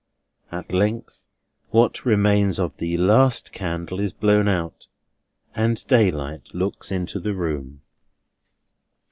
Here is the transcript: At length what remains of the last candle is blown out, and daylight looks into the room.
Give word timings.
At 0.51 0.73
length 0.73 1.27
what 1.69 2.07
remains 2.07 2.59
of 2.59 2.75
the 2.77 2.97
last 2.97 3.51
candle 3.53 3.99
is 3.99 4.13
blown 4.13 4.47
out, 4.47 4.87
and 5.53 5.85
daylight 5.85 6.49
looks 6.55 6.91
into 6.91 7.19
the 7.19 7.35
room. 7.35 7.83